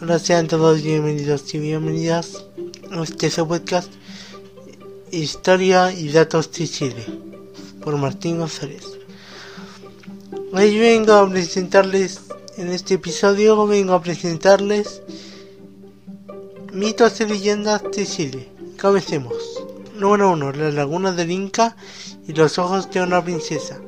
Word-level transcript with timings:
Hola, 0.00 0.18
sean 0.18 0.48
todos 0.48 0.82
bienvenidos 0.82 1.54
y 1.54 1.58
bienvenidas 1.60 2.44
a 2.90 3.02
este 3.02 3.30
podcast 3.44 3.92
Historia 5.12 5.92
y 5.92 6.08
Datos 6.08 6.50
de 6.50 6.66
Chile 6.66 7.06
por 7.80 7.96
Martín 7.96 8.38
González. 8.38 8.84
Hoy 10.52 10.78
vengo 10.78 11.12
a 11.12 11.30
presentarles, 11.30 12.22
en 12.56 12.72
este 12.72 12.94
episodio 12.94 13.66
vengo 13.68 13.94
a 13.94 14.02
presentarles 14.02 15.00
mitos 16.72 17.20
y 17.20 17.26
leyendas 17.26 17.82
de 17.94 18.04
Chile. 18.04 18.48
Comencemos. 18.80 19.34
Número 19.96 20.32
1. 20.32 20.52
La 20.52 20.70
laguna 20.72 21.12
del 21.12 21.30
Inca 21.30 21.76
y 22.26 22.32
los 22.32 22.58
ojos 22.58 22.90
de 22.90 23.00
una 23.00 23.24
princesa. 23.24 23.80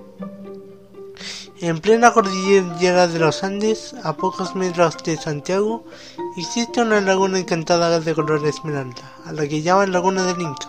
En 1.60 1.80
plena 1.80 2.12
cordillera 2.12 3.06
de 3.06 3.18
los 3.18 3.42
Andes, 3.42 3.94
a 4.04 4.12
pocos 4.12 4.54
metros 4.54 4.96
de 5.04 5.16
Santiago, 5.16 5.84
existe 6.36 6.82
una 6.82 7.00
laguna 7.00 7.38
encantada 7.38 7.98
de 7.98 8.14
color 8.14 8.46
esmeralda, 8.46 9.00
a 9.24 9.32
la 9.32 9.48
que 9.48 9.62
llaman 9.62 9.90
Laguna 9.90 10.24
del 10.24 10.42
Inca. 10.42 10.68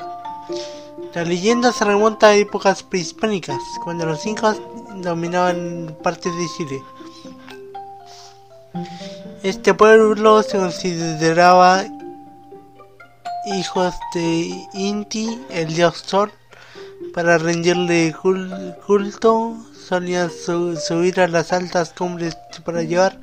La 1.14 1.26
leyenda 1.26 1.74
se 1.74 1.84
remonta 1.84 2.28
a 2.28 2.36
épocas 2.36 2.84
prehispánicas, 2.84 3.62
cuando 3.84 4.06
los 4.06 4.26
incas 4.26 4.62
dominaban 4.96 5.98
partes 6.02 6.34
de 6.34 6.48
Chile. 6.56 6.84
Este 9.44 9.74
pueblo 9.74 10.42
se 10.42 10.58
consideraba 10.58 11.84
hijos 13.48 13.94
de 14.14 14.68
Inti, 14.74 15.38
el 15.50 15.74
dios 15.74 15.98
Sol, 16.06 16.32
para 17.14 17.38
rendirle 17.38 18.14
culto 18.86 19.58
solían 19.88 20.30
subir 20.32 21.20
a 21.20 21.28
las 21.28 21.54
altas 21.54 21.94
cumbres 21.94 22.38
para 22.66 22.84
llevar 22.84 23.20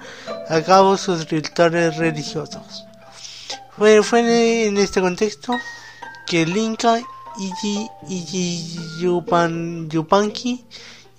a 0.48 0.61
cabo 0.62 0.97
sus 0.97 1.29
rituales 1.29 1.97
religiosos. 1.97 2.84
Fue, 3.77 4.03
fue 4.03 4.67
en 4.67 4.78
este 4.78 5.00
contexto 5.00 5.53
que 6.27 6.42
el 6.42 6.56
Inca 6.56 7.00
Iji, 7.36 8.78
Yupanqui 9.89 10.64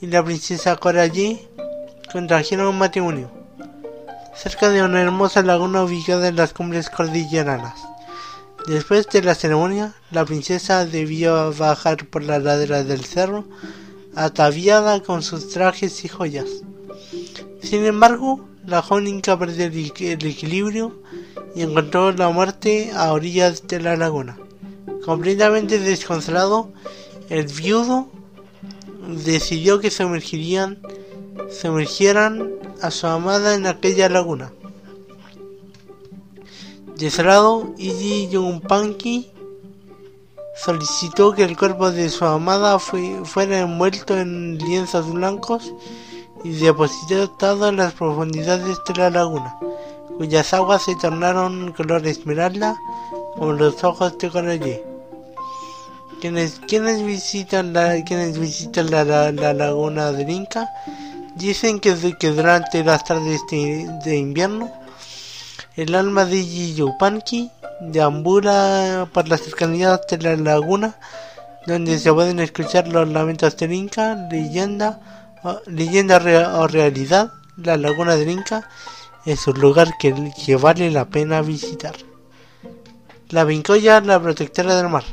y 0.02 0.08
la 0.08 0.23
princesa 0.23 0.76
Coralle 0.78 1.48
contrajeron 2.11 2.78
matrimonio 2.78 3.30
cerca 4.36 4.70
de 4.70 4.84
una 4.84 5.02
hermosa 5.02 5.42
laguna 5.42 5.84
ubicada 5.84 6.28
en 6.28 6.36
las 6.36 6.54
cumbres 6.54 6.89
cordilleranas. 6.89 7.95
Después 8.67 9.08
de 9.09 9.21
la 9.21 9.35
ceremonia, 9.35 9.94
la 10.09 10.25
princesa 10.25 10.85
debió 10.85 11.53
bajar 11.53 12.08
por 12.08 12.23
la 12.23 12.39
ladera 12.39 12.83
del 12.83 13.05
cerro 13.05 13.45
ataviada 14.16 15.03
con 15.03 15.21
sus 15.21 15.49
trajes 15.49 16.03
y 16.03 16.08
joyas. 16.08 16.47
Sin 17.61 17.86
embargo, 17.86 18.47
la 18.66 18.81
joven 18.81 19.08
Inca 19.08 19.38
perdió 19.38 19.66
el, 19.66 20.25
equilibrio 20.25 20.99
y 21.55 21.61
encontró 21.61 22.11
la 22.11 22.30
muerte 22.30 22.91
a 22.95 23.13
orillas 23.13 23.67
de 23.67 23.81
la 23.81 23.95
laguna. 23.95 24.38
Completamente 25.03 25.77
desconsolado, 25.77 26.71
el 27.30 27.45
viudo 27.45 28.09
decidió 29.23 29.80
que 29.80 29.91
sumergirían, 29.91 30.80
sumergieran 31.52 32.52
a 32.81 32.89
su 32.89 33.05
amada 33.05 33.53
en 33.53 33.67
aquella 33.67 34.09
laguna. 34.09 34.52
Desolado, 36.98 37.74
Iji 37.78 38.30
Yunpanqui 38.30 39.30
solicitó 40.56 41.34
que 41.34 41.44
el 41.44 41.58
cuerpo 41.58 41.92
de 41.92 42.08
su 42.10 42.24
amada 42.24 42.80
fuera 42.80 43.60
envuelto 43.60 44.18
en 44.18 44.58
lienzos 44.60 45.12
blancos 45.12 45.73
y 46.46 46.52
depositado 46.52 47.68
en 47.68 47.76
las 47.76 47.92
profundidades 47.96 48.78
de 48.88 48.94
la 48.96 49.10
laguna, 49.10 49.58
cuyas 50.18 50.54
aguas 50.54 50.84
se 50.84 50.96
tornaron 50.96 51.73
color 51.73 52.08
esmeralda 52.08 52.78
como 53.34 53.52
los 53.52 53.84
ojos 53.84 54.18
de 54.18 54.30
Coralie. 54.30 54.84
Quienes, 56.22 56.61
quienes 56.66 57.04
visitan 57.04 57.73
la, 57.73 58.02
quienes 58.05 58.39
visitan 58.39 58.89
la, 58.89 59.04
laguna 59.34 60.14
del 60.14 60.30
Inca 60.30 60.70
dicen 61.36 61.82
que, 61.82 61.94
durante 61.94 62.86
las 62.86 63.04
tardes 63.04 63.42
de, 63.52 63.86
de 64.05 64.17
invierno 64.17 64.72
el 65.75 65.93
alma 65.93 66.23
de 66.25 66.45
Yiyupanqui 66.45 67.52
deambula 67.81 69.09
por 69.11 69.27
las 69.27 69.41
cercanías 69.41 69.99
de 70.09 70.17
la 70.19 70.36
laguna, 70.37 70.95
donde 71.67 71.99
se 71.99 72.13
pueden 72.13 72.39
escuchar 72.39 72.87
los 72.87 73.09
lamentos 73.09 73.58
del 73.58 73.73
Inca, 73.73 74.15
leyenda, 74.31 74.99
leyenda 75.65 76.17
o 76.59 76.67
realidad. 76.67 77.31
La 77.58 77.77
laguna 77.77 78.15
del 78.15 78.30
Inca 78.30 78.69
es 79.25 79.47
un 79.47 79.59
lugar 79.59 79.97
que, 79.99 80.13
vale 80.55 80.91
la 80.91 81.05
pena 81.05 81.41
visitar. 81.41 81.95
La 83.30 83.43
Vincoya, 83.43 83.99
la 83.99 84.21
protectora 84.21 84.77
del 84.77 84.89
mar. 84.89 85.03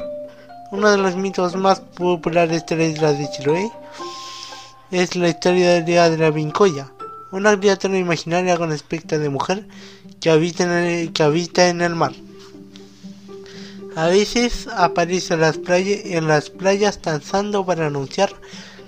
Uno 0.71 0.91
de 0.91 0.99
los 0.99 1.17
mitos 1.17 1.57
más 1.57 1.81
populares 1.81 2.65
de 2.67 2.77
la 2.77 2.85
isla 2.85 3.13
de 3.13 3.29
Chiloé 3.31 3.73
es 4.91 5.17
la 5.17 5.29
historia 5.29 5.83
de 5.83 6.19
la 6.19 6.31
Vincoya, 6.31 6.89
una 7.33 7.59
criatura 7.59 7.99
imaginaria 7.99 8.59
con 8.59 8.71
aspecto 8.71 9.19
de 9.19 9.29
mujer 9.31 9.67
que 10.21 10.31
habita 10.31 10.65
en 10.87 11.13
que 11.13 11.23
habita 11.23 11.69
en 11.69 11.81
el 11.81 11.97
mar. 11.97 12.13
A 13.97 14.07
veces 14.07 14.69
aparece 14.75 15.35
en 15.35 15.41
las, 15.41 15.59
playas, 15.59 16.01
en 16.05 16.29
las 16.29 16.51
playas 16.51 17.01
danzando 17.03 17.65
para 17.67 17.87
anunciar 17.87 18.31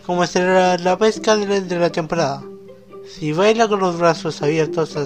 cómo 0.07 0.27
será 0.27 0.79
la 0.79 0.97
pesca 0.97 1.37
de 1.37 1.79
la, 1.79 1.91
temporada. 1.91 2.43
Si 3.07 3.33
baila 3.33 3.69
con 3.69 3.81
los 3.81 3.99
brazos 3.99 4.41
abiertos 4.43 4.97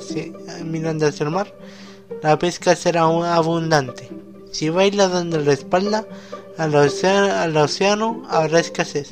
mirando 0.64 1.06
hacia 1.06 1.24
el 1.24 1.30
mar, 1.30 1.52
la 2.22 2.38
pesca 2.38 2.76
será 2.76 3.02
abundante. 3.02 4.08
Si 4.52 4.68
baila 4.68 5.08
dando 5.08 5.40
la 5.40 5.52
espalda 5.52 6.06
al 6.56 6.74
al 6.74 7.56
océano 7.56 8.24
habrá 8.28 8.60
escasez. 8.60 9.10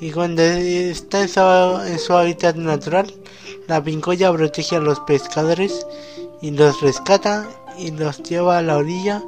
Y 0.00 0.12
cuando 0.12 0.42
está 0.42 1.22
en 1.22 1.98
su, 1.98 2.12
hábitat 2.12 2.56
natural, 2.56 3.12
la 3.66 3.82
pincoya 3.82 4.32
protege 4.32 4.76
a 4.76 4.80
los 4.80 5.00
pescadores 5.00 5.86
y 6.40 6.52
los 6.52 6.80
rescata 6.80 7.48
y 7.76 7.90
los 7.90 8.22
lleva 8.22 8.58
a 8.58 8.62
la 8.62 8.76
orilla 8.76 9.22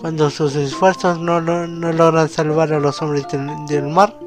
cuando 0.00 0.30
sus 0.30 0.56
esfuerzos 0.56 1.20
no, 1.20 1.40
no, 1.40 1.92
logran 1.92 2.28
salvar 2.28 2.72
a 2.72 2.80
los 2.80 3.00
hombres 3.00 3.26
del, 3.68 3.84
mar, 3.84 4.18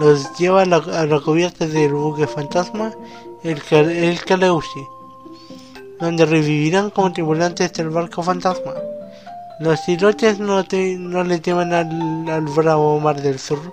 los 0.00 0.34
lleva 0.38 0.62
a 0.62 0.64
la, 0.64 1.20
cubierta 1.20 1.66
del 1.66 1.92
buque 1.92 2.26
fantasma, 2.26 2.90
el, 3.42 3.60
el 3.70 4.18
donde 6.00 6.24
revivirán 6.24 6.88
como 6.88 7.12
tripulantes 7.12 7.74
del 7.74 7.90
barco 7.90 8.22
fantasma. 8.22 8.72
Los 9.60 9.80
silotes 9.80 10.40
no, 10.40 10.64
no 10.64 11.24
le 11.24 11.38
temen 11.38 11.72
al, 11.72 12.28
al, 12.28 12.42
bravo 12.42 12.98
mar 12.98 13.20
del 13.20 13.38
sur, 13.38 13.72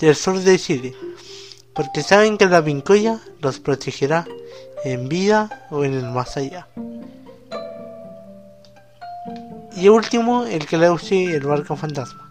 del 0.00 0.16
sur 0.16 0.38
de 0.38 0.58
Chile, 0.58 0.94
porque 1.74 2.02
saben 2.02 2.36
que 2.36 2.46
la 2.46 2.64
pincoya 2.64 3.20
los 3.40 3.60
protegerá 3.60 4.26
en 4.84 5.08
vida 5.08 5.66
o 5.70 5.84
en 5.84 5.94
el 5.94 6.10
más 6.10 6.36
allá. 6.36 6.66
Y 9.76 9.88
último, 9.88 10.44
el 10.44 10.66
que 10.66 10.78
le 10.78 10.90
use 10.90 11.24
el 11.24 11.46
barco 11.46 11.76
fantasma. 11.76 12.30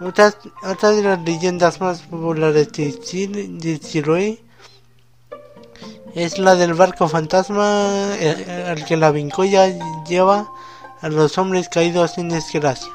Otra, 0.00 0.30
de 0.30 1.02
las 1.02 1.20
leyendas 1.20 1.78
más 1.78 2.00
populares 2.00 2.72
de, 2.72 2.98
Chile, 3.00 3.48
de 3.50 3.78
Chiloé 3.78 4.42
es 6.14 6.38
la 6.38 6.54
del 6.54 6.72
barco 6.72 7.06
fantasma 7.06 8.16
eh, 8.18 8.66
al 8.66 8.82
que 8.86 8.96
la 8.96 9.10
vincoya 9.10 9.68
lleva 10.08 10.48
a 11.00 11.08
los 11.08 11.38
hombres 11.38 11.68
caídos 11.68 12.18
en 12.18 12.28
desgracia. 12.28 12.92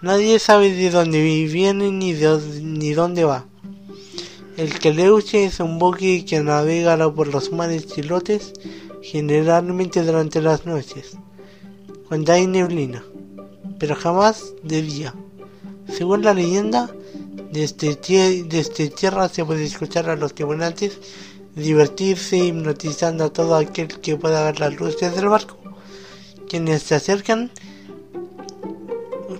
Nadie 0.00 0.38
sabe 0.38 0.72
de 0.72 0.90
dónde 0.90 1.22
viene 1.22 1.90
ni, 1.90 2.12
de, 2.12 2.38
ni 2.62 2.92
dónde 2.92 3.24
va. 3.24 3.44
El 4.56 4.78
Keleuche 4.78 5.44
es 5.44 5.60
un 5.60 5.78
buque 5.78 6.24
que 6.24 6.40
navega 6.40 7.12
por 7.14 7.28
los 7.28 7.52
mares 7.52 7.86
chilotes 7.86 8.52
generalmente 9.02 10.02
durante 10.02 10.42
las 10.42 10.66
noches 10.66 11.16
cuando 12.08 12.32
hay 12.32 12.46
neblina, 12.46 13.04
pero 13.78 13.94
jamás 13.94 14.54
de 14.62 14.80
día. 14.80 15.14
Según 15.88 16.22
la 16.22 16.32
leyenda, 16.32 16.90
desde, 17.52 17.96
desde 18.44 18.88
tierra 18.88 19.28
se 19.28 19.44
puede 19.44 19.64
escuchar 19.64 20.08
a 20.08 20.16
los 20.16 20.34
tripulantes 20.34 20.98
divertirse 21.54 22.38
hipnotizando 22.38 23.24
a 23.24 23.32
todo 23.32 23.56
aquel 23.56 23.88
que 24.00 24.16
pueda 24.16 24.44
ver 24.44 24.58
las 24.58 24.74
luces 24.80 25.14
del 25.14 25.28
barco. 25.28 25.67
Quienes 26.48 26.82
se 26.82 26.94
acercan 26.94 27.50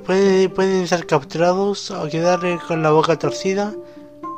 pueden 0.05 0.87
ser 0.87 1.07
capturados 1.07 1.91
o 1.91 2.09
quedar 2.09 2.41
con 2.67 2.83
la 2.83 2.91
boca 2.91 3.19
torcida 3.19 3.75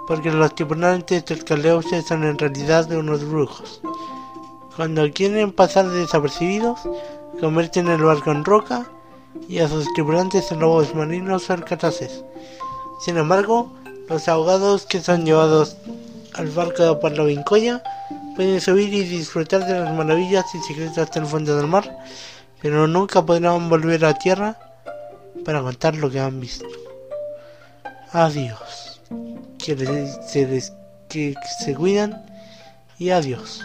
porque 0.06 0.30
los 0.30 0.54
tripulantes 0.54 1.24
del 1.24 1.44
Caleuche 1.44 2.02
son 2.02 2.24
en 2.24 2.38
realidad 2.38 2.90
unos 2.92 3.24
brujos. 3.24 3.80
Cuando 4.76 5.10
quieren 5.12 5.52
pasar 5.52 5.88
desapercibidos, 5.88 6.80
convierten 7.40 7.88
el 7.88 8.02
barco 8.02 8.30
en 8.30 8.44
roca 8.44 8.90
y 9.48 9.58
a 9.58 9.68
sus 9.68 9.92
tripulantes 9.94 10.50
en 10.52 10.60
lobos 10.60 10.94
marinos 10.94 11.50
o 11.50 11.52
alcatraces. 11.52 12.24
Sin 13.04 13.16
embargo, 13.16 13.72
los 14.08 14.28
ahogados 14.28 14.86
que 14.86 15.00
son 15.00 15.24
llevados 15.24 15.76
al 16.34 16.48
barco 16.50 17.00
por 17.00 17.16
la 17.16 17.24
vincoya 17.24 17.82
pueden 18.36 18.60
subir 18.60 18.92
y 18.94 19.02
disfrutar 19.04 19.66
de 19.66 19.80
las 19.80 19.92
maravillas 19.94 20.46
y 20.54 20.58
secretos 20.60 21.10
del 21.10 21.26
fondo 21.26 21.56
del 21.56 21.66
mar, 21.66 21.98
pero 22.62 22.86
nunca 22.86 23.24
podrán 23.24 23.68
volver 23.68 24.04
a 24.04 24.14
tierra 24.14 24.58
para 25.44 25.62
contar 25.62 25.96
lo 25.96 26.10
que 26.10 26.20
han 26.20 26.40
visto. 26.40 26.66
Adiós. 28.12 29.00
Que 29.58 29.76
se, 30.26 30.72
que 31.08 31.34
se 31.64 31.74
cuidan 31.74 32.24
y 32.98 33.10
adiós. 33.10 33.62